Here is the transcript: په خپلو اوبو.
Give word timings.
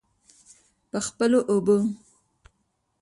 په 0.89 0.97
خپلو 1.07 1.39
اوبو. 1.51 1.77